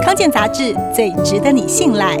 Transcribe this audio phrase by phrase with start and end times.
[0.00, 2.16] 康健杂志最值得你信赖。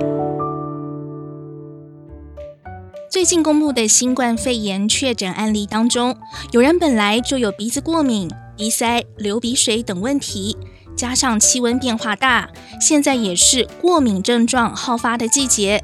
[3.08, 6.16] 最近公布的新冠肺炎确诊案例当中，
[6.50, 10.56] 有人本来就有鼻子过敏、鼻塞、流鼻水等问题，
[10.96, 12.50] 加上气温变化大，
[12.80, 15.82] 现在也是过敏症状好发的季节，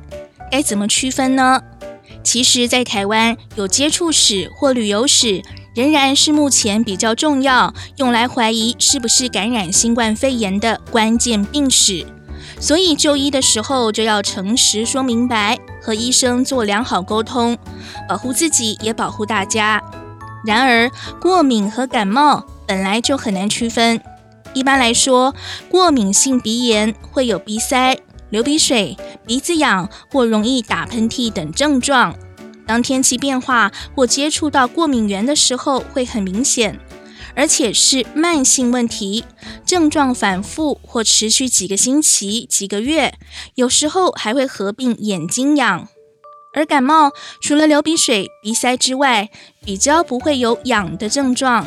[0.51, 1.63] 该怎么区分呢？
[2.23, 5.43] 其实，在台湾有接触史或旅游史，
[5.75, 12.07] 仍然是目前比较重要，用来怀疑是不是感染新冠肺炎的关键病史。
[12.61, 17.57] 所以就医的时候就要诚实说明白，和医生做良好沟通，
[18.09, 19.83] 保护自己也保护大家。
[20.45, 24.01] 然而，过敏和感冒本来就很难区分。
[24.55, 25.35] 一般来说，
[25.69, 27.97] 过敏性鼻炎会有鼻塞、
[28.31, 28.97] 流鼻水、
[29.27, 32.15] 鼻子痒或容易打喷嚏等症状。
[32.69, 36.79] 当天气变化或接触到过敏源的时候，会很明显，
[37.35, 39.25] 而且是慢性问题，
[39.65, 43.15] 症状反复或持续几个星期、几个月，
[43.55, 45.89] 有时候还会合并眼睛痒。
[46.53, 49.31] 而感冒除了流鼻水、鼻塞之外，
[49.65, 51.67] 比较不会有痒的症状，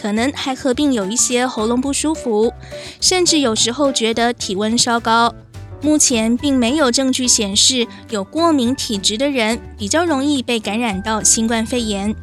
[0.00, 2.52] 可能还合并有一些喉咙不舒服，
[3.00, 5.34] 甚至有时候觉得体温稍高。
[5.80, 12.14] 目前并没有证据显示有过敏体质的人比较容易被感染到新冠肺炎。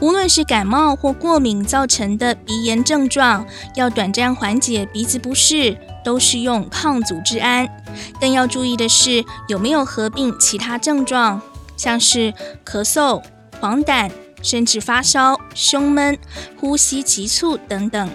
[0.00, 7.68] 无论是感冒或过敏造成的鼻炎症状，要短暂缓解鼻子不适，都是用抗组织胺。
[8.20, 11.40] 更要注意的是有没有合并其他症状，
[11.76, 13.22] 像是咳嗽、
[13.60, 14.10] 黄疸，
[14.42, 16.18] 甚至发烧、胸闷、
[16.58, 18.10] 呼吸急促等等。